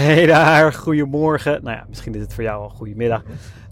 Hey 0.00 0.26
daar, 0.26 0.72
goedemorgen. 0.72 1.60
Nou 1.62 1.76
ja, 1.76 1.84
misschien 1.88 2.14
is 2.14 2.20
het 2.20 2.34
voor 2.34 2.42
jou 2.42 2.62
al 2.62 2.68
goedemiddag. 2.68 3.22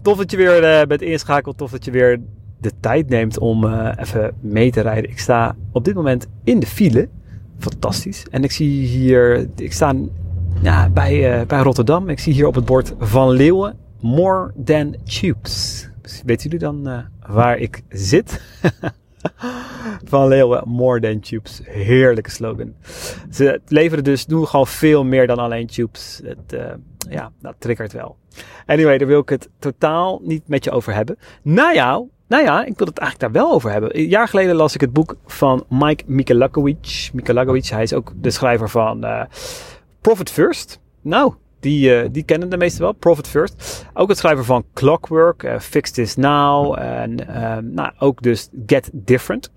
Tof 0.01 0.17
dat 0.17 0.31
je 0.31 0.37
weer 0.37 0.81
uh, 0.81 0.87
bent 0.87 1.01
ingeschakeld. 1.01 1.57
Tof 1.57 1.71
dat 1.71 1.85
je 1.85 1.91
weer 1.91 2.21
de 2.57 2.71
tijd 2.79 3.09
neemt 3.09 3.39
om 3.39 3.63
uh, 3.63 3.91
even 3.95 4.33
mee 4.41 4.71
te 4.71 4.81
rijden. 4.81 5.09
Ik 5.09 5.19
sta 5.19 5.55
op 5.71 5.85
dit 5.85 5.95
moment 5.95 6.27
in 6.43 6.59
de 6.59 6.65
file. 6.65 7.09
Fantastisch. 7.57 8.25
En 8.31 8.43
ik 8.43 8.51
zie 8.51 8.85
hier, 8.85 9.47
ik 9.55 9.73
sta 9.73 9.95
ja, 10.61 10.89
bij, 10.89 11.39
uh, 11.39 11.45
bij 11.45 11.59
Rotterdam. 11.59 12.09
Ik 12.09 12.19
zie 12.19 12.33
hier 12.33 12.47
op 12.47 12.55
het 12.55 12.65
bord 12.65 12.93
Van 12.99 13.29
Leeuwen 13.29 13.77
More 13.99 14.53
Than 14.63 14.95
Tubes. 15.03 15.89
Dus 16.01 16.21
weten 16.25 16.43
jullie 16.43 16.59
dan 16.59 17.05
waar 17.27 17.57
ik 17.57 17.81
zit? 17.89 18.41
van 20.11 20.27
Leeuwen, 20.27 20.63
More 20.65 20.99
Than 20.99 21.19
Tubes. 21.19 21.61
Heerlijke 21.63 22.29
slogan. 22.29 22.73
Ze 23.31 23.61
leveren 23.67 24.03
dus, 24.03 24.25
doen 24.25 24.47
gewoon 24.47 24.67
veel 24.67 25.03
meer 25.03 25.27
dan 25.27 25.37
alleen 25.37 25.67
tubes. 25.67 26.21
Het, 26.23 26.53
uh, 26.53 26.61
ja, 27.09 27.31
dat 27.41 27.55
triggert 27.59 27.93
wel. 27.93 28.17
Anyway, 28.65 28.97
daar 28.97 29.07
wil 29.07 29.19
ik 29.19 29.29
het 29.29 29.49
totaal 29.59 30.21
niet 30.23 30.47
met 30.47 30.63
je 30.63 30.71
over 30.71 30.93
hebben. 30.93 31.17
Nou 31.41 31.73
ja, 31.73 32.03
nou 32.27 32.43
ja, 32.43 32.65
ik 32.65 32.77
wil 32.77 32.87
het 32.87 32.97
eigenlijk 32.97 33.33
daar 33.33 33.43
wel 33.43 33.53
over 33.53 33.71
hebben. 33.71 33.97
Een 33.97 34.07
jaar 34.07 34.27
geleden 34.27 34.55
las 34.55 34.73
ik 34.73 34.81
het 34.81 34.93
boek 34.93 35.15
van 35.25 35.65
Mike 35.69 36.03
Michalakowicz. 36.07 37.11
Michalakowicz, 37.11 37.69
hij 37.69 37.83
is 37.83 37.93
ook 37.93 38.13
de 38.15 38.31
schrijver 38.31 38.69
van 38.69 39.05
uh, 39.05 39.23
Profit 40.01 40.31
First. 40.31 40.79
Nou, 41.01 41.33
die, 41.59 42.03
uh, 42.03 42.09
die 42.11 42.23
kennen 42.23 42.49
de 42.49 42.57
meesten 42.57 42.81
wel, 42.81 42.91
Profit 42.91 43.27
First. 43.27 43.85
Ook 43.93 44.09
het 44.09 44.17
schrijver 44.17 44.45
van 44.45 44.65
Clockwork, 44.73 45.43
uh, 45.43 45.59
Fix 45.59 45.91
This 45.91 46.15
Now 46.15 46.79
en 46.79 47.17
uh, 47.29 47.57
nou, 47.57 47.91
ook 47.99 48.21
dus 48.21 48.49
Get 48.65 48.89
Different. 48.93 49.51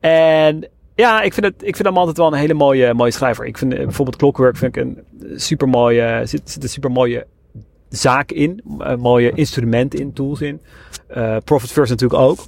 En 0.00 0.68
ja, 0.94 1.22
ik 1.22 1.34
vind, 1.34 1.46
het, 1.46 1.54
ik 1.58 1.76
vind 1.76 1.88
hem 1.88 1.98
altijd 1.98 2.16
wel 2.16 2.26
een 2.26 2.38
hele 2.38 2.54
mooie, 2.54 2.94
mooie 2.94 3.10
schrijver. 3.10 3.44
Ik 3.44 3.58
vind 3.58 3.74
bijvoorbeeld 3.74 4.16
Clockwork 4.16 4.56
vind 4.56 4.76
ik 4.76 4.82
een 4.82 5.02
super 5.40 5.68
mooie, 5.68 6.22
zit, 6.24 6.50
zit 6.50 6.62
een 6.62 6.68
super 6.68 6.90
mooie 6.90 7.26
zaak 7.88 8.32
in, 8.32 8.62
mooie 8.98 9.32
instrument 9.32 9.94
in, 9.94 10.12
tools 10.12 10.40
in. 10.40 10.60
Profit 11.44 11.72
First 11.72 11.90
natuurlijk 11.90 12.20
ook. 12.20 12.38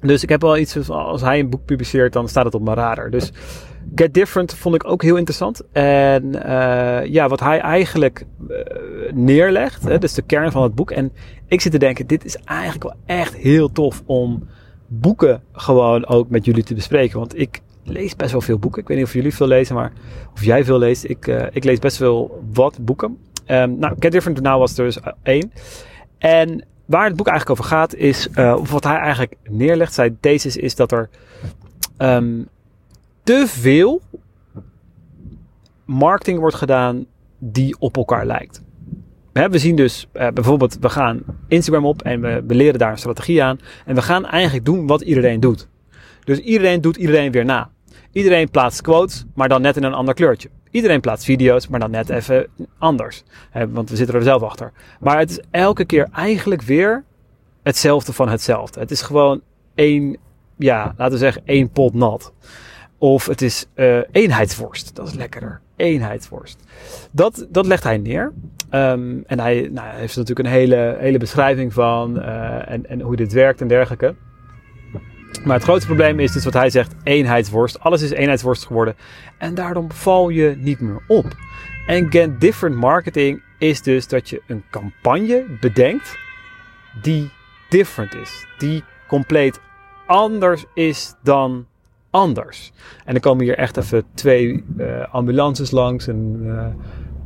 Dus 0.00 0.22
ik 0.22 0.28
heb 0.28 0.40
wel 0.40 0.56
iets 0.56 0.76
van, 0.80 1.04
als 1.04 1.20
hij 1.20 1.38
een 1.38 1.50
boek 1.50 1.64
publiceert, 1.64 2.12
dan 2.12 2.28
staat 2.28 2.44
het 2.44 2.54
op 2.54 2.62
mijn 2.62 2.76
radar. 2.76 3.10
Dus 3.10 3.32
Get 3.94 4.14
Different 4.14 4.54
vond 4.54 4.74
ik 4.74 4.88
ook 4.88 5.02
heel 5.02 5.16
interessant. 5.16 5.62
En 5.72 6.24
uh, 6.24 7.04
ja, 7.04 7.28
wat 7.28 7.40
hij 7.40 7.58
eigenlijk 7.58 8.26
uh, 8.48 8.56
neerlegt, 9.14 9.82
hè, 9.82 9.98
dus 9.98 10.14
de 10.14 10.22
kern 10.22 10.52
van 10.52 10.62
het 10.62 10.74
boek. 10.74 10.90
En 10.90 11.12
ik 11.46 11.60
zit 11.60 11.72
te 11.72 11.78
denken, 11.78 12.06
dit 12.06 12.24
is 12.24 12.36
eigenlijk 12.36 12.82
wel 12.82 12.94
echt 13.06 13.34
heel 13.34 13.72
tof 13.72 14.02
om 14.06 14.48
boeken 14.86 15.42
gewoon 15.52 16.06
ook 16.06 16.28
met 16.28 16.44
jullie 16.44 16.64
te 16.64 16.74
bespreken. 16.74 17.18
Want 17.18 17.38
ik 17.38 17.60
lees 17.84 18.16
best 18.16 18.32
wel 18.32 18.40
veel 18.40 18.58
boeken. 18.58 18.82
Ik 18.82 18.88
weet 18.88 18.96
niet 18.96 19.06
of 19.06 19.12
jullie 19.12 19.34
veel 19.34 19.46
lezen, 19.46 19.74
maar 19.74 19.92
of 20.34 20.44
jij 20.44 20.64
veel 20.64 20.78
leest. 20.78 21.04
Ik, 21.04 21.26
uh, 21.26 21.46
ik 21.50 21.64
lees 21.64 21.78
best 21.78 21.98
wel 21.98 22.42
wat 22.52 22.78
boeken. 22.80 23.18
Um, 23.46 23.78
nou, 23.78 23.94
Get 23.98 24.12
Different 24.12 24.40
nou 24.40 24.58
was 24.58 24.78
er 24.78 24.84
dus 24.84 24.98
één. 25.22 25.52
En 26.18 26.64
waar 26.86 27.04
het 27.06 27.16
boek 27.16 27.26
eigenlijk 27.26 27.60
over 27.60 27.72
gaat 27.72 27.94
is, 27.94 28.28
of 28.36 28.70
wat 28.70 28.84
hij 28.84 28.96
eigenlijk 28.96 29.36
neerlegt, 29.48 29.94
zijn 29.94 30.16
thesis 30.20 30.56
is 30.56 30.74
dat 30.74 30.92
er 30.92 31.08
um, 31.98 32.48
te 33.22 33.44
veel 33.46 34.02
marketing 35.84 36.38
wordt 36.38 36.56
gedaan 36.56 37.06
die 37.38 37.76
op 37.78 37.96
elkaar 37.96 38.26
lijkt. 38.26 38.64
We 39.32 39.58
zien 39.58 39.76
dus 39.76 40.06
uh, 40.14 40.28
bijvoorbeeld, 40.28 40.78
we 40.80 40.88
gaan 40.88 41.22
Instagram 41.48 41.86
op 41.86 42.02
en 42.02 42.20
we 42.20 42.54
leren 42.54 42.78
daar 42.78 42.90
een 42.90 42.98
strategie 42.98 43.42
aan. 43.42 43.58
En 43.84 43.94
we 43.94 44.02
gaan 44.02 44.26
eigenlijk 44.26 44.64
doen 44.64 44.86
wat 44.86 45.00
iedereen 45.00 45.40
doet. 45.40 45.68
Dus 46.24 46.38
iedereen 46.38 46.80
doet 46.80 46.96
iedereen 46.96 47.32
weer 47.32 47.44
na. 47.44 47.70
Iedereen 48.12 48.50
plaatst 48.50 48.80
quotes, 48.80 49.24
maar 49.34 49.48
dan 49.48 49.62
net 49.62 49.76
in 49.76 49.82
een 49.82 49.94
ander 49.94 50.14
kleurtje. 50.14 50.48
Iedereen 50.76 51.00
plaatst 51.00 51.24
video's, 51.24 51.68
maar 51.68 51.80
dan 51.80 51.90
net 51.90 52.08
even 52.08 52.46
anders. 52.78 53.22
want 53.68 53.90
we 53.90 53.96
zitten 53.96 54.14
er 54.14 54.22
zelf 54.22 54.42
achter. 54.42 54.72
Maar 55.00 55.18
het 55.18 55.30
is 55.30 55.40
elke 55.50 55.84
keer 55.84 56.08
eigenlijk 56.12 56.62
weer 56.62 57.04
hetzelfde 57.62 58.12
van 58.12 58.28
hetzelfde. 58.28 58.80
Het 58.80 58.90
is 58.90 59.02
gewoon 59.02 59.40
één, 59.74 60.16
ja, 60.56 60.94
laten 60.96 61.12
we 61.12 61.18
zeggen, 61.18 61.42
één 61.44 61.70
pot 61.70 61.94
nat. 61.94 62.32
Of 62.98 63.26
het 63.26 63.42
is 63.42 63.66
uh, 63.74 63.98
eenheidsworst. 64.12 64.96
Dat 64.96 65.06
is 65.06 65.14
lekkerder. 65.14 65.60
Eenheidsworst. 65.76 66.58
Dat, 67.10 67.46
dat 67.50 67.66
legt 67.66 67.82
hij 67.82 67.98
neer. 67.98 68.32
Um, 68.70 69.24
en 69.26 69.40
hij, 69.40 69.68
nou, 69.72 69.88
heeft 69.96 70.16
natuurlijk 70.16 70.48
een 70.48 70.54
hele, 70.54 70.96
hele 70.98 71.18
beschrijving 71.18 71.72
van. 71.72 72.16
Uh, 72.16 72.70
en, 72.70 72.86
en 72.88 73.00
hoe 73.00 73.16
dit 73.16 73.32
werkt 73.32 73.60
en 73.60 73.68
dergelijke. 73.68 74.14
Maar 75.44 75.54
het 75.54 75.64
grootste 75.64 75.86
probleem 75.86 76.20
is 76.20 76.32
dus 76.32 76.44
wat 76.44 76.52
hij 76.52 76.70
zegt: 76.70 76.94
eenheidsworst. 77.02 77.80
Alles 77.80 78.02
is 78.02 78.10
eenheidsworst 78.10 78.66
geworden. 78.66 78.94
En 79.38 79.54
daarom 79.54 79.92
val 79.92 80.28
je 80.28 80.56
niet 80.58 80.80
meer 80.80 81.02
op. 81.06 81.26
En 81.86 82.10
get 82.10 82.40
different 82.40 82.76
marketing 82.76 83.42
is 83.58 83.82
dus 83.82 84.08
dat 84.08 84.28
je 84.28 84.42
een 84.46 84.64
campagne 84.70 85.44
bedenkt 85.60 86.16
die 87.02 87.30
different 87.68 88.14
is. 88.14 88.46
Die 88.58 88.84
compleet 89.08 89.60
anders 90.06 90.64
is 90.74 91.14
dan 91.22 91.66
anders. 92.10 92.72
En 93.04 93.12
dan 93.12 93.20
komen 93.20 93.44
hier 93.44 93.56
echt 93.56 93.76
even 93.76 94.04
twee 94.14 94.64
uh, 94.76 95.14
ambulances 95.14 95.70
langs 95.70 96.06
en, 96.06 96.40
uh, 96.42 96.64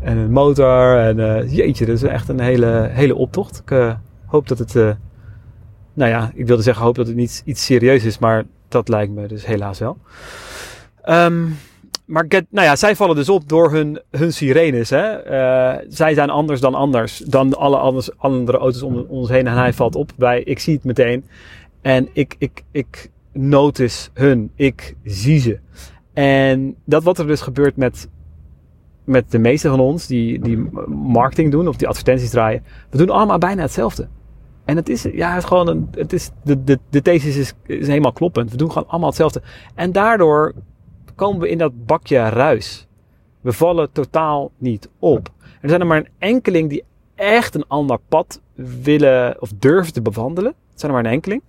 en 0.09 0.17
een 0.17 0.33
motor. 0.33 0.99
En 0.99 1.19
uh, 1.19 1.53
jeetje, 1.53 1.87
dat 1.87 1.97
is 1.97 2.03
echt 2.03 2.29
een 2.29 2.41
hele, 2.41 2.89
hele 2.93 3.15
optocht. 3.15 3.63
Ik 3.67 3.97
hoop 4.27 4.49
dat 4.49 4.59
het, 4.59 4.97
nou 5.93 6.11
ja, 6.11 6.31
ik 6.35 6.47
wilde 6.47 6.63
zeggen 6.63 6.85
hoop 6.85 6.95
dat 6.95 7.07
het 7.07 7.17
niet 7.17 7.43
iets 7.45 7.65
serieus 7.65 8.05
is, 8.05 8.19
maar 8.19 8.45
dat 8.69 8.89
lijkt 8.89 9.13
me 9.13 9.27
dus 9.27 9.47
helaas 9.47 9.79
wel. 9.79 9.99
Um, 11.09 11.57
maar 12.05 12.27
nou 12.29 12.67
ja, 12.67 12.77
zij 12.77 12.97
vallen 12.97 13.17
dus 13.17 13.29
op 13.29 13.49
door 13.49 13.73
hun, 13.73 14.01
hun 14.11 14.33
sirenes. 14.33 14.91
Hè? 14.91 15.19
zij 15.89 16.15
zijn 16.15 16.31
anders 16.31 16.61
dan 16.61 16.75
anders, 16.75 17.19
dan 17.19 17.57
alle 17.57 18.03
andere 18.17 18.59
auto's 18.59 18.83
om 18.83 18.97
ons 19.09 19.29
heen. 19.29 19.47
En 19.47 19.57
hij 19.57 19.73
valt 19.73 19.95
op 19.95 20.13
bij, 20.17 20.43
ik 20.43 20.59
zie 20.59 20.75
het 20.75 20.85
meteen. 20.85 21.25
En 21.81 22.09
ik, 22.13 22.35
ik, 22.39 22.63
ik, 22.71 23.11
notice 23.33 24.09
hun. 24.13 24.51
Ik 24.55 24.97
zie 25.05 25.39
ze. 25.39 25.59
En 26.13 26.77
dat 26.85 27.03
wat 27.03 27.19
er 27.19 27.27
dus 27.27 27.41
gebeurt 27.41 27.77
met, 27.77 28.09
met 29.05 29.31
de 29.31 29.39
meeste 29.39 29.69
van 29.69 29.81
ons 29.81 30.07
die, 30.07 30.41
die 30.41 30.59
marketing 30.89 31.51
doen 31.51 31.69
of 31.69 31.77
die 31.77 31.89
advertenties 31.89 32.31
draaien. 32.31 32.63
We 32.91 32.99
doen 32.99 33.11
allemaal 33.11 33.39
bijna 33.39 33.63
hetzelfde. 33.63 34.09
En 34.71 34.77
het 34.77 34.89
is, 34.89 35.03
ja, 35.03 35.35
het 35.35 35.45
gewoon 35.45 35.69
een, 35.69 35.89
het 35.91 36.13
is, 36.13 36.31
de, 36.43 36.65
de, 36.65 36.79
de 36.91 37.03
thesis 37.03 37.37
is, 37.37 37.53
is 37.67 37.87
helemaal 37.87 38.13
kloppend. 38.13 38.51
We 38.51 38.57
doen 38.57 38.73
gewoon 38.73 38.89
allemaal 38.89 39.09
hetzelfde. 39.09 39.43
En 39.75 39.93
daardoor 39.93 40.53
komen 41.15 41.41
we 41.41 41.49
in 41.49 41.59
dat 41.59 41.87
bakje 41.87 42.29
ruis. 42.29 42.87
We 43.41 43.53
vallen 43.53 43.93
totaal 43.93 44.51
niet 44.59 44.89
op. 44.99 45.29
Er 45.61 45.69
zijn 45.69 45.81
er 45.81 45.87
maar 45.87 45.99
een 45.99 46.09
enkeling 46.19 46.69
die 46.69 46.85
echt 47.15 47.55
een 47.55 47.65
ander 47.69 47.99
pad 48.09 48.41
willen 48.83 49.43
of 49.43 49.53
durven 49.59 49.93
te 49.93 50.03
bewandelen. 50.03 50.55
Het 50.71 50.81
zijn 50.81 50.93
er 50.93 50.99
maar 50.99 51.07
een 51.07 51.17
enkeling. 51.17 51.43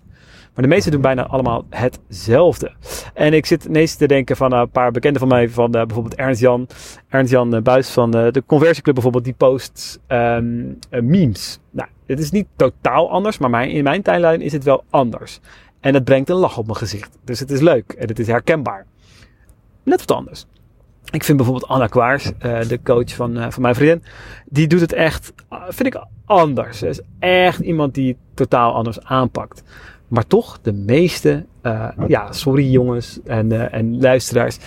Maar 0.53 0.63
de 0.63 0.69
meesten 0.69 0.91
doen 0.91 1.01
bijna 1.01 1.27
allemaal 1.27 1.65
hetzelfde. 1.69 2.71
En 3.13 3.33
ik 3.33 3.45
zit 3.45 3.65
ineens 3.65 3.95
te 3.95 4.07
denken 4.07 4.35
van 4.35 4.53
een 4.53 4.69
paar 4.69 4.91
bekenden 4.91 5.19
van 5.19 5.29
mij, 5.29 5.49
van 5.49 5.75
uh, 5.75 5.85
bijvoorbeeld 5.85 6.15
Ernst-Jan. 6.15 6.67
Ernst-Jan 7.09 7.55
uh, 7.55 7.61
Buis 7.61 7.89
van 7.89 8.11
de 8.11 8.43
Conversieclub 8.45 8.93
bijvoorbeeld, 8.93 9.23
die 9.23 9.33
post 9.33 9.99
um, 10.07 10.79
memes. 10.89 11.59
Nou, 11.69 11.89
het 12.11 12.19
is 12.19 12.31
niet 12.31 12.47
totaal 12.55 13.11
anders, 13.11 13.37
maar 13.37 13.49
mijn, 13.49 13.69
in 13.69 13.83
mijn 13.83 14.01
tijdlijn 14.01 14.41
is 14.41 14.51
het 14.51 14.63
wel 14.63 14.83
anders. 14.89 15.39
En 15.79 15.93
het 15.93 16.03
brengt 16.03 16.29
een 16.29 16.35
lach 16.35 16.57
op 16.57 16.65
mijn 16.65 16.77
gezicht. 16.77 17.17
Dus 17.23 17.39
het 17.39 17.51
is 17.51 17.59
leuk 17.59 17.91
en 17.91 18.07
het 18.07 18.19
is 18.19 18.27
herkenbaar. 18.27 18.85
Net 19.83 19.99
wat 19.99 20.17
anders. 20.17 20.45
Ik 21.11 21.23
vind 21.23 21.37
bijvoorbeeld 21.37 21.71
Anna 21.71 21.87
Kwaars, 21.87 22.31
de 22.67 22.79
coach 22.83 23.15
van, 23.15 23.51
van 23.51 23.61
mijn 23.61 23.75
vriendin, 23.75 24.03
die 24.45 24.67
doet 24.67 24.79
het 24.81 24.93
echt, 24.93 25.33
vind 25.67 25.95
ik, 25.95 26.05
anders. 26.25 26.77
Ze 26.77 26.87
is 26.87 26.99
echt 27.19 27.59
iemand 27.59 27.93
die 27.93 28.17
totaal 28.33 28.73
anders 28.73 29.03
aanpakt. 29.03 29.63
Maar 30.07 30.27
toch, 30.27 30.59
de 30.61 30.73
meeste, 30.73 31.45
ja, 32.07 32.31
sorry 32.31 32.71
jongens 32.71 33.19
en, 33.23 33.71
en 33.71 34.01
luisteraars, 34.01 34.57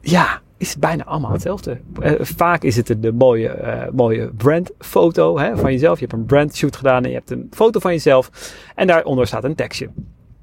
ja, 0.00 0.40
is 0.60 0.76
bijna 0.76 1.04
allemaal 1.04 1.32
hetzelfde. 1.32 1.80
Uh, 2.02 2.12
vaak 2.18 2.62
is 2.62 2.76
het 2.76 2.96
de 2.98 3.12
mooie, 3.12 3.90
mooie 3.92 4.30
brandfoto 4.36 5.38
hè, 5.38 5.56
van 5.56 5.72
jezelf. 5.72 6.00
Je 6.00 6.06
hebt 6.06 6.18
een 6.18 6.26
brandshoot 6.26 6.76
gedaan 6.76 7.04
en 7.04 7.10
je 7.10 7.16
hebt 7.16 7.30
een 7.30 7.46
foto 7.50 7.80
van 7.80 7.92
jezelf. 7.92 8.30
En 8.74 8.86
daaronder 8.86 9.26
staat 9.26 9.44
een 9.44 9.54
tekstje. 9.54 9.90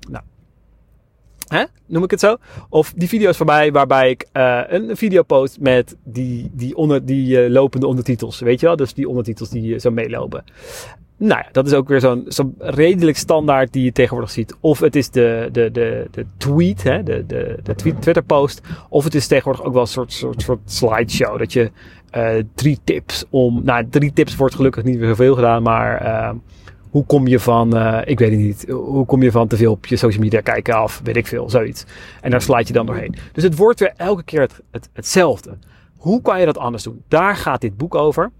Nou, 0.09 0.23
hè, 1.47 1.63
noem 1.85 2.03
ik 2.03 2.11
het 2.11 2.19
zo? 2.19 2.37
Of 2.69 2.93
die 2.95 3.07
video's 3.07 3.37
van 3.37 3.45
mij 3.45 3.71
waarbij 3.71 4.09
ik 4.09 4.27
een 4.67 4.97
video 4.97 5.23
post 5.23 5.59
met 5.59 5.95
die, 6.03 6.49
die, 6.53 6.75
onder, 6.75 7.05
die 7.05 7.49
lopende 7.49 7.87
ondertitels. 7.87 8.39
Weet 8.39 8.59
je 8.59 8.65
wel? 8.65 8.75
Dus 8.75 8.93
die 8.93 9.09
ondertitels 9.09 9.49
die 9.49 9.79
zo 9.79 9.91
meelopen. 9.91 10.43
Nou 11.19 11.41
ja, 11.43 11.49
dat 11.51 11.67
is 11.67 11.73
ook 11.73 11.87
weer 11.87 11.99
zo'n 11.99 12.25
zo 12.27 12.53
redelijk 12.57 13.17
standaard 13.17 13.73
die 13.73 13.83
je 13.83 13.91
tegenwoordig 13.91 14.31
ziet. 14.31 14.55
Of 14.59 14.79
het 14.79 14.95
is 14.95 15.09
de, 15.09 15.49
de, 15.51 15.71
de, 15.71 16.07
de 16.11 16.25
tweet, 16.37 16.83
hè, 16.83 17.03
de, 17.03 17.25
de, 17.25 17.59
de 17.63 17.75
tweet, 17.75 18.01
Twitter 18.01 18.23
post. 18.23 18.61
Of 18.89 19.03
het 19.03 19.15
is 19.15 19.27
tegenwoordig 19.27 19.65
ook 19.65 19.73
wel 19.73 19.81
een 19.81 19.87
soort, 19.87 20.13
soort, 20.13 20.41
soort 20.41 20.59
slideshow. 20.65 21.39
Dat 21.39 21.53
je 21.53 21.71
uh, 22.15 22.43
drie 22.55 22.79
tips 22.83 23.25
om. 23.29 23.61
Nou, 23.63 23.87
drie 23.89 24.13
tips 24.13 24.35
wordt 24.35 24.55
gelukkig 24.55 24.83
niet 24.83 24.99
meer 24.99 25.07
zoveel 25.07 25.35
gedaan, 25.35 25.63
maar. 25.63 26.05
Uh, 26.05 26.29
hoe 26.89 27.05
kom 27.05 27.27
je 27.27 27.39
van, 27.39 27.77
uh, 27.77 28.01
ik 28.05 28.19
weet 28.19 28.31
het 28.31 28.39
niet, 28.39 28.65
hoe 28.69 29.05
kom 29.05 29.23
je 29.23 29.31
van 29.31 29.47
te 29.47 29.57
veel 29.57 29.71
op 29.71 29.85
je 29.85 29.95
social 29.95 30.21
media 30.23 30.41
kijken 30.41 30.73
af, 30.73 31.01
weet 31.03 31.15
ik 31.15 31.27
veel, 31.27 31.49
zoiets. 31.49 31.85
En 32.21 32.31
daar 32.31 32.41
slide 32.41 32.67
je 32.67 32.73
dan 32.73 32.85
doorheen. 32.85 33.15
Dus 33.31 33.43
het 33.43 33.55
wordt 33.55 33.79
weer 33.79 33.93
elke 33.97 34.23
keer 34.23 34.41
het, 34.41 34.61
het, 34.71 34.89
hetzelfde. 34.93 35.57
hoe 35.97 36.21
kan 36.21 36.39
je 36.39 36.45
dat 36.45 36.57
anders 36.57 36.83
doen? 36.83 37.03
Daar 37.07 37.35
gaat 37.35 37.61
dit 37.61 37.77
boek 37.77 37.95
over. 37.95 38.31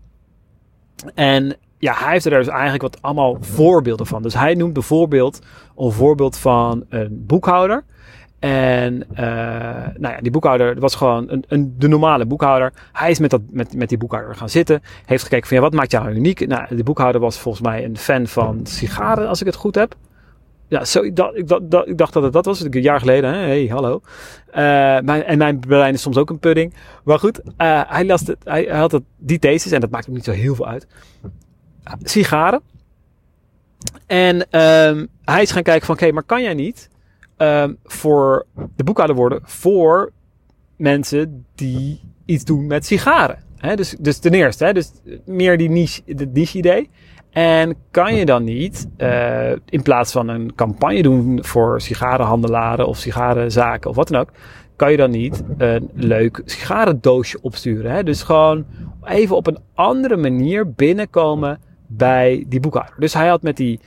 En 1.14 1.58
ja, 1.78 1.94
hij 1.94 2.12
heeft 2.12 2.26
er 2.26 2.32
dus 2.32 2.48
eigenlijk 2.48 2.82
wat 2.82 3.02
allemaal 3.02 3.38
voorbeelden 3.40 4.06
van. 4.06 4.22
Dus 4.22 4.34
hij 4.34 4.54
noemt 4.54 4.74
bijvoorbeeld 4.74 5.40
een 5.78 5.92
voorbeeld 5.92 6.38
van 6.38 6.86
een 6.90 7.26
boekhouder. 7.26 7.84
En 8.40 9.04
uh, 9.12 9.18
nou 9.98 10.14
ja, 10.14 10.18
die 10.22 10.32
boekhouder 10.32 10.80
was 10.80 10.96
gewoon 10.96 11.30
een, 11.30 11.44
een, 11.48 11.76
de 11.78 11.88
normale 11.88 12.26
boekhouder. 12.26 12.74
Hij 12.94 13.10
is 13.10 13.20
met, 13.20 13.30
dat, 13.30 13.42
met, 13.50 13.76
met 13.76 13.90
die 13.90 13.98
boekhouder 13.98 14.36
gaan 14.36 14.50
zitten. 14.50 14.82
Heeft 15.06 15.24
gekeken 15.24 15.48
van 15.48 15.58
ja, 15.58 15.64
wat 15.64 15.74
maakt 15.74 15.92
jou 15.92 16.10
uniek? 16.10 16.48
Nou, 16.48 16.76
de 16.76 16.84
boekhouder 16.84 17.22
was 17.22 17.40
volgens 17.40 17.64
mij 17.64 17.86
een 17.86 17.98
fan 17.98 18.28
van 18.28 18.60
sigaren, 18.64 19.28
als 19.28 19.40
ik 19.40 19.46
het 19.46 19.56
goed 19.56 19.76
heb. 19.76 19.96
Ja, 20.68 20.86
zo, 20.86 21.14
dacht, 21.14 21.36
ik, 21.36 21.48
dat, 21.48 21.88
ik 21.88 21.98
dacht 21.98 22.14
dat 22.14 22.24
het 22.24 22.34
dat 22.34 22.46
was. 22.46 22.62
Een 22.62 22.82
jaar 22.82 23.00
geleden. 23.00 23.34
Hé, 23.34 23.40
hey, 23.40 23.68
hallo. 23.68 24.02
Uh, 24.50 24.56
mijn, 25.00 25.24
en 25.24 25.38
mijn 25.38 25.60
brein 25.60 25.94
is 25.94 26.02
soms 26.02 26.18
ook 26.18 26.30
een 26.30 26.40
pudding. 26.40 26.74
Maar 27.04 27.20
goed, 27.20 27.40
uh, 27.40 27.82
hij, 27.88 28.06
las 28.06 28.28
het, 28.28 28.38
hij, 28.44 28.66
had 28.66 28.92
het, 28.92 29.04
die 29.18 29.40
thesis. 29.40 29.72
En 29.72 29.82
dat 29.82 29.90
maakt 29.90 30.10
ook 30.10 30.16
niet 30.16 30.24
zo 30.24 30.32
heel 30.32 30.56
veel 30.56 30.68
uit. 30.68 30.88
Sigaren. 32.02 32.62
En 34.06 34.36
um, 34.36 35.08
hij 35.24 35.42
is 35.42 35.52
gaan 35.52 35.64
kijken 35.64 35.86
van... 35.86 35.96
Oké, 35.96 36.12
maar 36.12 36.24
kan 36.24 36.42
jij 36.42 36.54
niet 36.54 36.90
um, 37.38 37.78
voor 37.84 38.46
de 38.76 38.84
boekhouder 38.84 39.16
worden... 39.16 39.40
voor 39.44 40.12
mensen 40.76 41.46
die 41.56 42.02
iets 42.26 42.44
doen 42.44 42.68
met 42.68 42.86
sigaren? 42.86 43.44
He, 43.58 43.76
dus, 43.76 43.96
dus 44.00 44.20
ten 44.20 44.34
eerste, 44.34 44.66
hè, 44.66 44.74
dus 44.74 44.92
meer 45.26 45.58
die 45.58 45.70
niche, 45.70 46.02
de 46.06 46.26
niche 46.26 46.58
idee. 46.58 46.90
En 47.32 47.76
kan 47.92 48.16
je 48.16 48.26
dan 48.26 48.44
niet, 48.44 48.88
uh, 48.98 49.52
in 49.52 49.82
plaats 49.82 50.12
van 50.12 50.28
een 50.28 50.56
campagne 50.56 51.02
doen 51.02 51.40
voor 51.44 51.82
sigarenhandelaren 51.82 52.88
of 52.88 52.98
sigarenzaken 52.98 53.90
of 53.90 53.96
wat 53.96 54.08
dan 54.08 54.22
ook, 54.22 54.32
kan 54.76 54.92
je 54.92 54.98
dan 54.98 55.12
niet 55.12 55.44
een 55.58 55.90
leuk 55.94 56.42
sigarendoosje 56.46 57.42
opsturen? 57.42 57.92
Hè? 57.92 58.04
Dus 58.04 58.24
gewoon 58.24 58.66
even 59.04 59.36
op 59.36 59.48
een 59.48 59.60
andere 59.74 60.18
manier 60.18 60.72
binnenkomen 60.72 61.60
bij 61.88 62.46
die 62.48 62.60
boekhouder. 62.60 62.96
Dus 63.00 63.14
hij 63.14 63.28
had 63.28 63.42
met 63.42 63.58
die, 63.58 63.80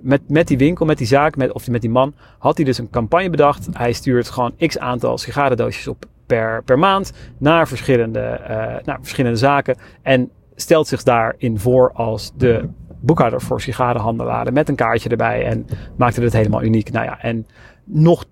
met, 0.00 0.20
met 0.28 0.48
die 0.48 0.58
winkel, 0.58 0.86
met 0.86 0.98
die 0.98 1.06
zaak, 1.06 1.36
met, 1.36 1.52
of 1.52 1.68
met 1.68 1.80
die 1.80 1.90
man, 1.90 2.14
had 2.38 2.56
hij 2.56 2.64
dus 2.64 2.78
een 2.78 2.90
campagne 2.90 3.30
bedacht. 3.30 3.68
Hij 3.72 3.92
stuurt 3.92 4.30
gewoon 4.30 4.54
x 4.66 4.78
aantal 4.78 5.18
sigarendoosjes 5.18 5.88
op 5.88 6.04
per, 6.26 6.62
per 6.62 6.78
maand 6.78 7.12
naar 7.38 7.68
verschillende, 7.68 8.40
uh, 8.40 8.48
naar 8.84 8.98
verschillende 9.00 9.38
zaken. 9.38 9.76
En 10.02 10.30
stelt 10.54 10.86
zich 10.86 11.02
daarin 11.02 11.58
voor 11.58 11.92
als 11.92 12.32
de 12.36 12.68
boekhouder 13.00 13.40
voor 13.40 13.60
sigarenhandelaren 13.60 14.52
met 14.52 14.68
een 14.68 14.74
kaartje 14.74 15.08
erbij 15.08 15.44
en 15.44 15.66
maakte 15.96 16.22
het 16.22 16.32
helemaal 16.32 16.62
uniek. 16.62 16.90
Nou 16.92 17.04
ja, 17.04 17.20
en 17.20 17.46
nog 17.84 18.24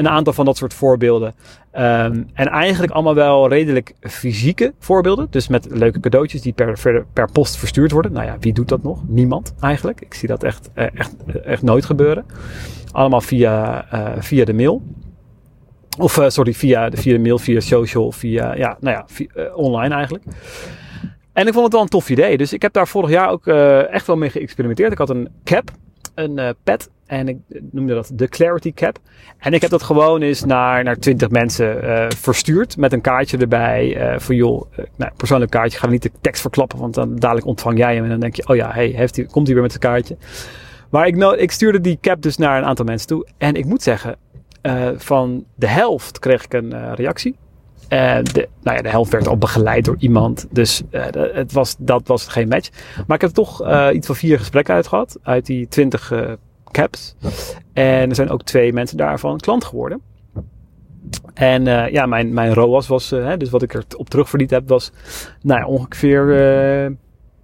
een 0.00 0.08
aantal 0.08 0.32
van 0.32 0.44
dat 0.44 0.56
soort 0.56 0.74
voorbeelden. 0.74 1.34
Um, 1.72 2.28
en 2.34 2.46
eigenlijk 2.46 2.92
allemaal 2.92 3.14
wel 3.14 3.48
redelijk 3.48 3.94
fysieke 4.00 4.74
voorbeelden. 4.78 5.26
Dus 5.30 5.48
met 5.48 5.66
leuke 5.70 6.00
cadeautjes 6.00 6.42
die 6.42 6.52
per, 6.52 7.06
per 7.12 7.32
post 7.32 7.56
verstuurd 7.56 7.90
worden. 7.90 8.12
Nou 8.12 8.26
ja, 8.26 8.36
wie 8.40 8.52
doet 8.52 8.68
dat 8.68 8.82
nog? 8.82 9.02
Niemand 9.06 9.54
eigenlijk. 9.60 10.00
Ik 10.00 10.14
zie 10.14 10.28
dat 10.28 10.42
echt, 10.42 10.70
eh, 10.74 10.86
echt, 10.94 11.14
echt 11.44 11.62
nooit 11.62 11.84
gebeuren. 11.84 12.24
Allemaal 12.92 13.20
via, 13.20 13.86
uh, 13.94 14.08
via 14.18 14.44
de 14.44 14.54
mail. 14.54 14.82
Of 15.98 16.24
sorry, 16.26 16.52
via, 16.54 16.90
via 16.92 17.12
de 17.12 17.18
mail, 17.18 17.38
via 17.38 17.60
social, 17.60 18.12
via, 18.12 18.54
ja, 18.54 18.76
nou 18.80 18.96
ja, 18.96 19.06
online 19.54 19.94
eigenlijk. 19.94 20.24
En 21.32 21.46
ik 21.46 21.52
vond 21.52 21.64
het 21.64 21.72
wel 21.72 21.82
een 21.82 21.88
tof 21.88 22.10
idee. 22.10 22.36
Dus 22.36 22.52
ik 22.52 22.62
heb 22.62 22.72
daar 22.72 22.88
vorig 22.88 23.10
jaar 23.10 23.30
ook 23.30 23.46
echt 23.90 24.06
wel 24.06 24.16
mee 24.16 24.30
geëxperimenteerd. 24.30 24.92
Ik 24.92 24.98
had 24.98 25.10
een 25.10 25.28
cap, 25.44 25.70
een 26.14 26.38
uh, 26.38 26.48
pet. 26.62 26.90
En 27.06 27.28
ik 27.28 27.36
noemde 27.70 27.94
dat 27.94 28.10
de 28.14 28.28
Clarity 28.28 28.72
Cap. 28.72 28.98
En 29.38 29.52
ik 29.52 29.60
heb 29.60 29.70
dat 29.70 29.82
gewoon 29.82 30.22
eens 30.22 30.44
naar, 30.44 30.84
naar 30.84 30.96
20 30.96 31.30
mensen 31.30 31.84
uh, 31.84 32.06
verstuurd. 32.16 32.76
Met 32.76 32.92
een 32.92 33.00
kaartje 33.00 33.38
erbij. 33.38 34.14
van 34.20 34.36
joh, 34.36 34.72
nou, 34.96 35.12
persoonlijk 35.16 35.50
kaartje. 35.50 35.78
Ga 35.78 35.86
niet 35.86 36.02
de 36.02 36.10
tekst 36.20 36.40
verklappen. 36.40 36.78
Want 36.78 36.94
dan 36.94 37.16
dadelijk 37.16 37.46
ontvang 37.46 37.78
jij 37.78 37.94
hem. 37.94 38.04
En 38.04 38.10
dan 38.10 38.20
denk 38.20 38.36
je, 38.36 38.48
oh 38.48 38.56
ja, 38.56 38.70
hey, 38.72 38.86
heeft 38.86 39.26
komt 39.26 39.46
hij 39.46 39.54
weer 39.54 39.62
met 39.62 39.72
zijn 39.72 39.92
kaartje. 39.92 40.16
Maar 40.90 41.06
ik, 41.06 41.16
ik 41.16 41.50
stuurde 41.50 41.80
die 41.80 41.98
cap 42.00 42.22
dus 42.22 42.36
naar 42.36 42.58
een 42.58 42.64
aantal 42.64 42.84
mensen 42.84 43.08
toe. 43.08 43.26
En 43.38 43.54
ik 43.54 43.64
moet 43.64 43.82
zeggen, 43.82 44.16
van 44.96 45.44
de 45.54 45.68
helft 45.68 46.18
kreeg 46.18 46.44
ik 46.44 46.54
een 46.54 46.94
reactie. 46.94 47.36
Uh, 47.92 48.18
de, 48.22 48.48
nou 48.62 48.76
ja, 48.76 48.82
de 48.82 48.88
helft 48.88 49.12
werd 49.12 49.28
al 49.28 49.38
begeleid 49.38 49.84
door 49.84 49.96
iemand. 49.98 50.46
Dus 50.50 50.82
uh, 50.90 51.04
het 51.12 51.52
was, 51.52 51.76
dat 51.78 52.06
was 52.06 52.28
geen 52.28 52.48
match. 52.48 52.68
Maar 53.06 53.16
ik 53.16 53.22
heb 53.22 53.30
toch 53.30 53.62
uh, 53.62 53.88
iets 53.92 54.06
van 54.06 54.16
vier 54.16 54.38
gesprekken 54.38 54.74
uit 54.74 54.86
gehad. 54.86 55.18
Uit 55.22 55.46
die 55.46 55.68
twintig 55.68 56.12
caps. 56.70 57.14
En 57.72 58.08
er 58.08 58.14
zijn 58.14 58.30
ook 58.30 58.42
twee 58.42 58.72
mensen 58.72 58.96
daarvan 58.96 59.38
klant 59.38 59.64
geworden. 59.64 60.00
En 61.34 61.64
ja, 61.92 62.06
mijn, 62.06 62.34
mijn 62.34 62.54
ROAS 62.54 62.86
was, 62.86 63.10
hè, 63.10 63.36
dus 63.36 63.50
wat 63.50 63.62
ik 63.62 63.74
er 63.74 63.84
op 63.96 64.10
terugverdiend 64.10 64.50
heb, 64.50 64.68
was 64.68 64.92
nou 65.42 65.60
ja, 65.60 65.66
ongeveer, 65.66 66.26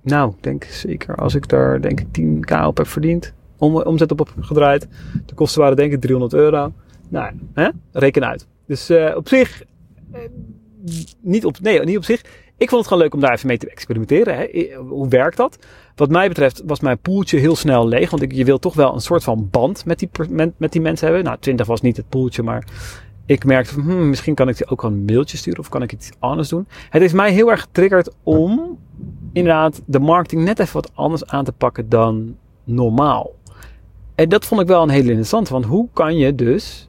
nou, 0.02 0.32
denk 0.40 0.64
zeker 0.64 1.14
als 1.14 1.34
ik 1.34 1.48
daar 1.48 1.80
denk 1.80 2.00
ik 2.00 2.06
10k 2.20 2.64
op 2.66 2.76
heb 2.76 2.86
verdiend. 2.86 3.34
Om, 3.58 3.76
omzet 3.76 4.12
op 4.12 4.18
heb 4.18 4.28
gedraaid. 4.40 4.88
De 5.26 5.34
kosten 5.34 5.60
waren 5.60 5.76
denk 5.76 5.92
ik 5.92 6.00
300 6.00 6.34
euro. 6.34 6.72
Nou, 7.08 7.32
hè, 7.54 7.68
reken 7.92 8.26
uit. 8.26 8.46
Dus 8.66 8.90
op 9.14 9.28
zich 9.28 9.62
niet, 11.20 11.44
op, 11.44 11.60
nee, 11.60 11.80
niet 11.80 11.96
op 11.96 12.04
zich. 12.04 12.20
Ik 12.58 12.68
vond 12.68 12.80
het 12.80 12.86
gewoon 12.86 13.02
leuk 13.02 13.14
om 13.14 13.20
daar 13.20 13.32
even 13.32 13.46
mee 13.46 13.58
te 13.58 13.70
experimenteren. 13.70 14.36
Hè. 14.36 14.74
Hoe 14.88 15.08
werkt 15.08 15.36
dat? 15.36 15.58
Wat 15.94 16.10
mij 16.10 16.28
betreft 16.28 16.62
was 16.66 16.80
mijn 16.80 16.98
poeltje 16.98 17.38
heel 17.38 17.56
snel 17.56 17.88
leeg. 17.88 18.10
Want 18.10 18.22
ik, 18.22 18.32
je 18.32 18.44
wil 18.44 18.58
toch 18.58 18.74
wel 18.74 18.94
een 18.94 19.00
soort 19.00 19.24
van 19.24 19.48
band 19.50 19.84
met 19.84 19.98
die, 19.98 20.08
met, 20.56 20.72
die 20.72 20.80
mensen 20.80 21.06
hebben. 21.06 21.24
Nou, 21.24 21.36
20 21.40 21.66
was 21.66 21.80
niet 21.80 21.96
het 21.96 22.08
poeltje, 22.08 22.42
maar 22.42 22.66
ik 23.26 23.44
merkte 23.44 23.80
hmm, 23.80 24.08
misschien 24.08 24.34
kan 24.34 24.48
ik 24.48 24.66
ook 24.68 24.82
wel 24.82 24.90
een 24.90 25.04
mailtje 25.04 25.36
sturen 25.36 25.60
of 25.60 25.68
kan 25.68 25.82
ik 25.82 25.92
iets 25.92 26.10
anders 26.18 26.48
doen. 26.48 26.66
Het 26.90 27.02
is 27.02 27.12
mij 27.12 27.32
heel 27.32 27.50
erg 27.50 27.60
getriggerd 27.60 28.14
om 28.22 28.78
inderdaad 29.32 29.82
de 29.86 30.00
marketing 30.00 30.44
net 30.44 30.58
even 30.58 30.74
wat 30.74 30.90
anders 30.94 31.26
aan 31.26 31.44
te 31.44 31.52
pakken 31.52 31.88
dan 31.88 32.36
normaal. 32.64 33.34
En 34.14 34.28
dat 34.28 34.44
vond 34.44 34.60
ik 34.60 34.66
wel 34.66 34.82
een 34.82 34.88
hele 34.88 35.08
interessant, 35.08 35.48
want 35.48 35.64
hoe 35.64 35.88
kan 35.92 36.16
je 36.16 36.34
dus, 36.34 36.88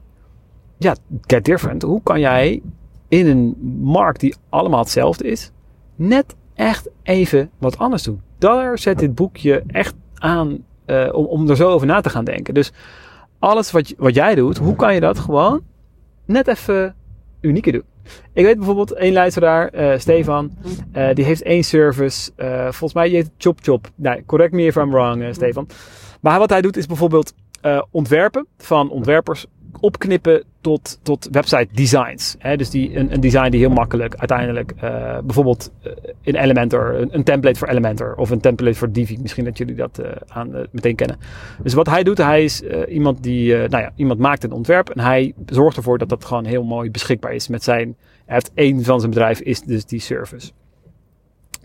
ja, 0.78 0.96
get 1.26 1.44
different, 1.44 1.82
hoe 1.82 2.02
kan 2.02 2.20
jij 2.20 2.62
in 3.08 3.26
een 3.26 3.56
markt 3.82 4.20
die 4.20 4.34
allemaal 4.48 4.80
hetzelfde 4.80 5.24
is, 5.24 5.50
net 5.96 6.36
echt 6.54 6.88
even 7.02 7.50
wat 7.58 7.78
anders 7.78 8.02
doen. 8.02 8.20
Daar 8.38 8.78
zet 8.78 8.98
dit 8.98 9.14
boekje 9.14 9.62
echt 9.66 9.94
aan 10.14 10.64
uh, 10.86 11.08
om, 11.12 11.24
om 11.24 11.50
er 11.50 11.56
zo 11.56 11.70
over 11.70 11.86
na 11.86 12.00
te 12.00 12.10
gaan 12.10 12.24
denken. 12.24 12.54
Dus 12.54 12.72
alles 13.38 13.70
wat, 13.70 13.94
wat 13.96 14.14
jij 14.14 14.34
doet, 14.34 14.58
hoe 14.58 14.76
kan 14.76 14.94
je 14.94 15.00
dat 15.00 15.18
gewoon 15.18 15.62
net 16.24 16.48
even 16.48 16.94
unieker 17.40 17.72
doen? 17.72 17.82
Ik 18.32 18.44
weet 18.44 18.56
bijvoorbeeld 18.56 18.92
één 18.92 19.12
luisteraar, 19.12 19.74
uh, 19.74 19.98
Stefan, 19.98 20.50
uh, 20.96 21.14
die 21.14 21.24
heeft 21.24 21.42
één 21.42 21.64
service. 21.64 22.30
volgens 22.62 22.92
mij 22.92 23.08
heet 23.08 23.30
Chop 23.38 23.58
Chop. 23.62 23.90
Nee, 23.94 24.24
correct 24.26 24.52
me 24.52 24.62
if 24.62 24.76
I'm 24.76 24.90
wrong, 24.90 25.34
Stefan. 25.34 25.68
Maar 26.20 26.38
wat 26.38 26.50
hij 26.50 26.60
doet 26.60 26.76
is 26.76 26.86
bijvoorbeeld 26.86 27.34
ontwerpen 27.90 28.46
van 28.56 28.90
ontwerpers 28.90 29.46
opknippen 29.80 30.42
tot, 30.60 30.98
tot 31.02 31.28
website 31.30 31.68
designs. 31.72 32.36
Hè? 32.38 32.56
Dus 32.56 32.70
die, 32.70 32.96
een, 32.96 33.12
een 33.12 33.20
design 33.20 33.50
die 33.50 33.60
heel 33.60 33.70
makkelijk 33.70 34.14
uiteindelijk 34.16 34.72
uh, 34.76 35.18
bijvoorbeeld 35.18 35.72
uh, 35.86 35.92
in 36.22 36.34
Elementor, 36.34 36.94
een, 36.94 37.08
een, 37.14 37.24
template 37.24 37.58
voor 37.58 37.68
Elementor 37.68 38.14
of 38.14 38.30
een 38.30 38.40
template 38.40 38.74
voor 38.74 38.92
Divi. 38.92 39.18
Misschien 39.20 39.44
dat 39.44 39.58
jullie 39.58 39.74
dat 39.74 40.00
uh, 40.00 40.06
aan, 40.28 40.66
meteen 40.70 40.94
kennen. 40.94 41.16
Dus 41.62 41.74
wat 41.74 41.86
hij 41.86 42.02
doet, 42.02 42.18
hij 42.18 42.44
is 42.44 42.62
iemand 42.88 43.22
die, 43.22 43.54
nou 43.54 43.82
ja, 43.82 43.92
iemand 43.96 44.18
maakt 44.18 44.44
een 44.44 44.52
ontwerp 44.52 44.90
en 44.90 45.00
hij 45.00 45.34
zorgt 45.46 45.76
ervoor 45.76 45.98
dat 45.98 46.08
dat 46.08 46.24
gewoon 46.24 46.44
heel 46.44 46.64
mooi 46.64 46.90
beschikbaar 46.90 47.34
is 47.34 47.48
met 47.48 47.62
zijn, 47.62 47.96
hij 48.26 48.34
heeft 48.34 48.50
één 48.54 48.84
van 48.84 48.98
zijn 48.98 49.10
bedrijf 49.10 49.40
is 49.40 49.60
dus 49.60 49.84
die 49.84 50.00
service. 50.00 50.50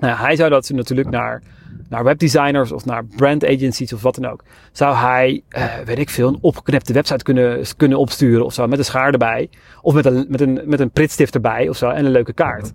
Nou, 0.04 0.18
hij 0.18 0.36
zou 0.36 0.50
dat 0.50 0.70
natuurlijk 0.70 1.10
naar, 1.10 1.42
naar 1.90 2.04
webdesigners 2.04 2.72
of 2.72 2.86
naar 2.86 3.06
brand 3.06 3.46
agencies 3.46 3.94
of 3.94 4.02
wat 4.02 4.16
dan 4.16 4.32
ook. 4.32 4.44
Zou 4.72 4.96
hij, 4.96 5.44
uh, 5.50 5.76
weet 5.86 6.00
ik 6.00 6.10
veel, 6.10 6.28
een 6.28 6.38
opgeknipte 6.42 6.94
website 6.94 7.24
kunnen, 7.24 7.66
kunnen 7.78 7.98
opsturen 7.98 8.46
of 8.46 8.54
zo. 8.54 8.68
Met 8.68 8.78
een 8.78 8.86
schaar 8.86 9.12
erbij. 9.12 9.50
Of 9.82 9.94
met 9.94 10.06
een, 10.06 10.26
met 10.30 10.42
een, 10.42 10.62
met 10.66 10.80
een 10.80 10.92
pritstift 10.92 11.36
erbij 11.36 11.70
of 11.70 11.78
zo. 11.78 11.90
En 11.90 12.06
een 12.06 12.12
leuke 12.12 12.34
kaart. 12.34 12.74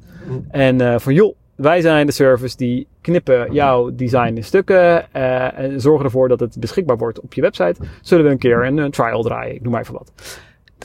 En 0.51 0.81
uh, 0.81 0.99
van 0.99 1.15
joh, 1.15 1.37
wij 1.57 1.81
zijn 1.81 2.07
de 2.07 2.13
service 2.13 2.57
die 2.57 2.87
knippen 3.01 3.53
jouw 3.53 3.95
design 3.95 4.37
in 4.37 4.45
stukken. 4.45 5.07
Uh, 5.17 5.59
en 5.59 5.81
zorgen 5.81 6.05
ervoor 6.05 6.29
dat 6.29 6.41
het 6.41 6.57
beschikbaar 6.61 6.97
wordt 6.97 7.21
op 7.21 7.35
je 7.35 7.41
website. 7.41 7.77
Zullen 8.03 8.25
we 8.25 8.31
een 8.31 8.39
keer 8.39 8.65
een, 8.65 8.79
een 8.79 8.91
trial 8.91 9.23
draaien? 9.23 9.55
Ik 9.55 9.63
noem 9.63 9.73
maar 9.73 9.81
even 9.81 9.95
wat. 9.95 10.13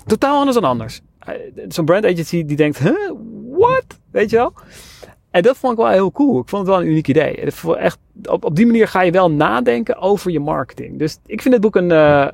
Totaal 0.06 0.38
anders 0.38 0.56
dan 0.56 0.70
anders. 0.70 1.02
Zo'n 1.68 1.86
brand 1.86 2.06
agency 2.06 2.46
die 2.46 2.58
denkt, 2.58 2.78
huh, 2.78 3.12
what? 3.50 3.86
Weet 4.12 4.30
je 4.30 4.36
wel? 4.36 4.54
En 5.34 5.42
dat 5.42 5.58
vond 5.58 5.74
ik 5.74 5.80
wel 5.80 5.90
heel 5.90 6.12
cool. 6.12 6.40
Ik 6.40 6.50
vond 6.50 6.68
het 6.68 6.76
wel 6.76 6.82
een 6.82 6.92
uniek 6.92 7.08
idee. 7.08 7.52
Echt, 7.76 7.98
op, 8.24 8.46
op 8.46 8.56
die 8.56 8.66
manier 8.66 8.88
ga 8.88 9.02
je 9.02 9.12
wel 9.12 9.32
nadenken 9.32 9.98
over 9.98 10.32
je 10.32 10.40
marketing. 10.40 11.00
Dus 11.00 11.20
ik 11.26 11.42
vind 11.42 11.54
dit 11.54 11.64
boek 11.64 11.76
een. 11.76 11.90
Uh, 11.90 12.28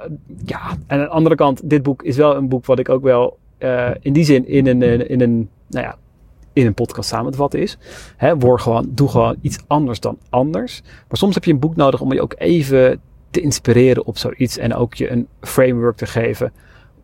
ja, 0.45 0.69
en 0.87 0.97
aan 0.97 0.99
de 0.99 1.07
andere 1.07 1.35
kant, 1.35 1.69
dit 1.69 1.83
boek 1.83 2.03
is 2.03 2.17
wel 2.17 2.35
een 2.35 2.49
boek 2.49 2.65
wat 2.65 2.79
ik 2.79 2.89
ook 2.89 3.03
wel 3.03 3.37
uh, 3.59 3.89
in 4.01 4.13
die 4.13 4.23
zin 4.23 4.47
in 4.47 4.67
een, 4.67 5.09
in 5.09 5.21
een. 5.21 5.49
Nou 5.67 5.85
ja, 5.85 5.97
in 6.53 6.65
een 6.65 6.73
podcast 6.73 7.09
samen 7.09 7.31
te 7.31 7.37
vatten 7.37 7.59
is. 7.59 7.77
Hè, 8.17 8.37
word 8.37 8.61
gewoon, 8.61 8.85
doe 8.89 9.09
gewoon 9.09 9.35
iets 9.41 9.57
anders 9.67 9.99
dan 9.99 10.17
anders. 10.29 10.81
Maar 10.83 11.17
soms 11.17 11.33
heb 11.33 11.43
je 11.43 11.51
een 11.51 11.59
boek 11.59 11.75
nodig 11.75 12.01
om 12.01 12.13
je 12.13 12.21
ook 12.21 12.35
even 12.37 13.01
te 13.29 13.41
inspireren 13.41 14.05
op 14.05 14.17
zoiets. 14.17 14.57
En 14.57 14.73
ook 14.75 14.93
je 14.93 15.11
een 15.11 15.27
framework 15.41 15.97
te 15.97 16.05
geven 16.05 16.53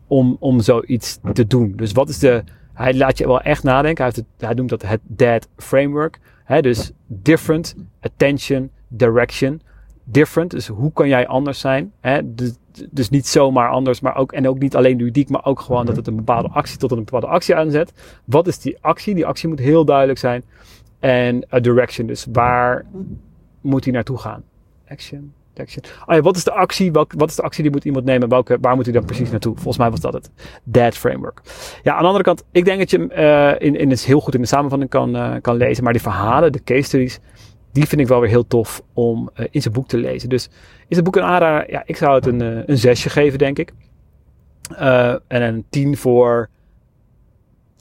om, 0.06 0.36
om 0.40 0.60
zoiets 0.60 1.18
te 1.32 1.46
doen. 1.46 1.72
Dus 1.76 1.92
wat 1.92 2.08
is 2.08 2.18
de 2.18 2.44
Hij 2.76 2.94
laat 2.94 3.18
je 3.18 3.26
wel 3.26 3.40
echt 3.40 3.62
nadenken. 3.62 4.04
Hij, 4.04 4.12
het, 4.16 4.24
hij 4.38 4.54
noemt 4.54 4.68
dat 4.68 4.82
het 4.82 5.00
DAD 5.06 5.48
framework. 5.56 6.18
Dus 6.60 6.92
different, 7.06 7.74
attention, 8.00 8.70
direction. 8.88 9.60
Different, 10.04 10.50
dus 10.50 10.66
hoe 10.66 10.92
kan 10.92 11.08
jij 11.08 11.26
anders 11.26 11.60
zijn? 11.60 11.92
Dus, 12.24 12.54
dus 12.90 13.10
niet 13.10 13.26
zomaar 13.26 13.70
anders, 13.70 14.00
maar 14.00 14.16
ook, 14.16 14.32
en 14.32 14.48
ook 14.48 14.58
niet 14.58 14.76
alleen 14.76 14.96
ludiek, 14.96 15.28
maar 15.28 15.44
ook 15.44 15.60
gewoon 15.60 15.86
dat 15.86 15.96
het 15.96 16.06
een 16.06 16.16
bepaalde 16.16 16.48
actie 16.48 16.78
tot 16.78 16.90
een 16.90 17.04
bepaalde 17.04 17.26
actie 17.26 17.54
aanzet. 17.54 17.92
Wat 18.24 18.46
is 18.46 18.58
die 18.58 18.76
actie? 18.80 19.14
Die 19.14 19.26
actie 19.26 19.48
moet 19.48 19.58
heel 19.58 19.84
duidelijk 19.84 20.18
zijn. 20.18 20.44
En 20.98 21.46
a 21.52 21.60
direction, 21.60 22.06
dus 22.06 22.26
waar 22.32 22.84
moet 23.60 23.84
hij 23.84 23.92
naartoe 23.92 24.18
gaan? 24.18 24.42
Action, 24.88 25.32
Oh 26.06 26.18
wat 26.18 26.36
is 26.36 26.44
de 26.44 26.52
actie? 26.52 26.92
Welk, 26.92 27.12
wat 27.16 27.28
is 27.28 27.36
de 27.36 27.42
actie 27.42 27.62
die 27.62 27.72
moet 27.72 27.84
iemand 27.84 28.04
nemen? 28.04 28.28
Waar 28.60 28.74
moet 28.76 28.84
hij 28.84 28.94
dan 28.94 29.04
precies 29.04 29.30
naartoe? 29.30 29.54
Volgens 29.54 29.78
mij 29.78 29.90
was 29.90 30.00
dat 30.00 30.12
het. 30.12 30.30
That 30.70 30.94
framework. 30.96 31.40
Ja, 31.82 31.92
aan 31.92 32.00
de 32.00 32.06
andere 32.06 32.24
kant, 32.24 32.44
ik 32.50 32.64
denk 32.64 32.78
dat 32.78 32.90
je 32.90 32.98
hem 32.98 33.10
uh, 33.12 33.66
in, 33.66 33.76
in 33.76 33.90
het 33.90 34.04
heel 34.04 34.20
goed 34.20 34.34
in 34.34 34.40
de 34.40 34.46
samenvatting 34.46 34.90
kan, 34.90 35.16
uh, 35.16 35.34
kan 35.40 35.56
lezen. 35.56 35.84
Maar 35.84 35.92
die 35.92 36.02
verhalen, 36.02 36.52
de 36.52 36.62
case 36.64 36.82
studies, 36.82 37.18
die 37.72 37.86
vind 37.86 38.00
ik 38.00 38.08
wel 38.08 38.20
weer 38.20 38.28
heel 38.28 38.46
tof 38.46 38.82
om 38.92 39.30
uh, 39.36 39.46
in 39.50 39.62
zijn 39.62 39.74
boek 39.74 39.88
te 39.88 39.98
lezen. 39.98 40.28
Dus 40.28 40.48
is 40.88 40.96
het 40.96 41.04
boek 41.04 41.16
een 41.16 41.22
aanrader? 41.22 41.70
Ja, 41.70 41.82
ik 41.86 41.96
zou 41.96 42.14
het 42.14 42.26
een, 42.26 42.70
een 42.70 42.78
zesje 42.78 43.10
geven, 43.10 43.38
denk 43.38 43.58
ik. 43.58 43.72
En 44.76 45.42
een 45.42 45.64
tien 45.68 45.96
voor 45.96 46.48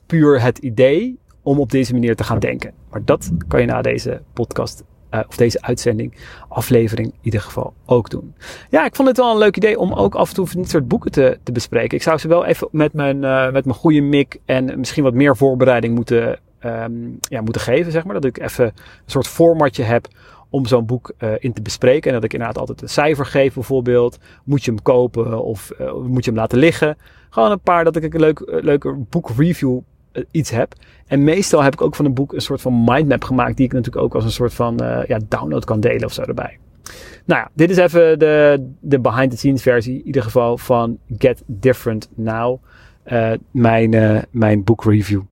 puur 0.05 0.41
het 0.41 0.58
idee 0.58 1.20
om 1.41 1.60
op 1.60 1.72
deze 1.72 1.94
manier 1.94 2.15
te 2.15 2.24
gaan 2.24 2.39
denken. 2.39 2.74
Maar 2.89 3.01
dat 3.05 3.32
kan 3.48 3.62
je 3.62 3.65
na 3.65 3.82
deze 3.82 4.22
podcast 4.34 4.84
of 5.27 5.35
deze 5.35 5.62
uitzending, 5.62 6.13
aflevering 6.47 7.07
in 7.07 7.19
ieder 7.21 7.41
geval 7.41 7.74
ook 7.85 8.09
doen. 8.09 8.35
Ja, 8.69 8.85
ik 8.85 8.95
vond 8.95 9.07
het 9.07 9.17
wel 9.17 9.31
een 9.31 9.38
leuk 9.38 9.57
idee 9.57 9.79
om 9.79 9.93
ook 9.93 10.15
af 10.15 10.29
en 10.29 10.35
toe 10.35 10.47
dit 10.51 10.69
soort 10.69 10.88
boeken 10.88 11.12
te, 11.12 11.38
te 11.43 11.51
bespreken. 11.51 11.97
Ik 11.97 12.03
zou 12.03 12.17
ze 12.17 12.27
wel 12.27 12.45
even 12.45 12.67
met 12.71 12.93
mijn, 12.93 13.19
met 13.53 13.65
mijn 13.65 13.77
goede 13.77 14.01
mik 14.01 14.39
en 14.45 14.79
misschien 14.79 15.03
wat 15.03 15.13
meer 15.13 15.38
voorbereiding 15.38 15.95
moeten 15.95 16.39
um, 16.65 17.17
ja, 17.19 17.41
moeten 17.41 17.62
geven, 17.62 17.91
zeg 17.91 18.03
maar. 18.03 18.13
Dat 18.13 18.25
ik 18.25 18.39
even 18.39 18.65
een 18.65 18.74
soort 19.05 19.27
formatje 19.27 19.83
heb 19.83 20.07
om 20.50 20.65
zo'n 20.65 20.85
boek 20.85 21.12
uh, 21.19 21.31
in 21.39 21.53
te 21.53 21.62
bespreken. 21.62 22.07
En 22.09 22.15
dat 22.15 22.24
ik 22.24 22.33
inderdaad 22.33 22.57
altijd 22.57 22.81
een 22.81 22.89
cijfer 22.89 23.25
geef, 23.25 23.53
bijvoorbeeld. 23.53 24.17
Moet 24.43 24.63
je 24.63 24.71
hem 24.71 24.81
kopen 24.81 25.43
of 25.43 25.71
moet 26.07 26.25
je 26.25 26.31
hem 26.31 26.39
laten 26.39 26.57
liggen? 26.57 26.97
Gewoon 27.29 27.51
een 27.51 27.59
paar 27.59 27.83
dat 27.83 27.95
ik 27.95 28.13
een 28.13 28.19
leuk, 28.19 28.41
leuke 28.45 28.93
boekreview 29.09 29.79
iets 30.31 30.50
heb. 30.50 30.74
En 31.07 31.24
meestal 31.24 31.63
heb 31.63 31.74
ik 31.74 31.81
ook 31.81 31.95
van 31.95 32.05
een 32.05 32.13
boek 32.13 32.34
een 32.34 32.41
soort 32.41 32.62
van 32.62 32.84
mindmap 32.84 33.24
gemaakt, 33.24 33.57
die 33.57 33.65
ik 33.65 33.74
natuurlijk 33.74 34.03
ook 34.05 34.15
als 34.15 34.24
een 34.24 34.31
soort 34.31 34.53
van 34.53 34.75
ja, 35.07 35.19
download 35.27 35.63
kan 35.63 35.79
delen 35.79 36.05
of 36.05 36.13
zo 36.13 36.22
erbij. 36.22 36.57
Nou 37.25 37.41
ja, 37.41 37.50
dit 37.53 37.69
is 37.69 37.77
even 37.77 38.19
de, 38.19 38.65
de 38.79 39.00
behind 39.00 39.31
the 39.31 39.38
scenes 39.38 39.62
versie, 39.62 40.00
in 40.00 40.05
ieder 40.05 40.24
geval 40.24 40.57
van 40.57 40.98
Get 41.17 41.43
Different 41.45 42.10
Now, 42.15 42.63
mijn, 43.51 44.24
mijn 44.31 44.63
boekreview. 44.63 45.22